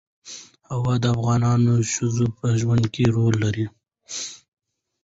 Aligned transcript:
هوا 0.71 0.93
د 1.03 1.05
افغان 1.15 1.51
ښځو 1.93 2.25
په 2.37 2.47
ژوند 2.59 2.83
کې 2.93 3.03
رول 3.17 3.35
لري. 3.43 3.65